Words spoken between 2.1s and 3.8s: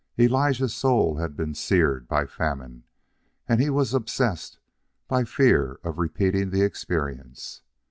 famine, and he